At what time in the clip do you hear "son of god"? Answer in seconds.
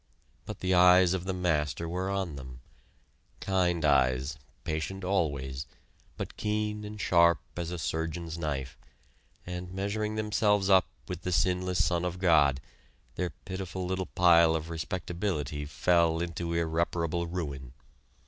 11.85-12.59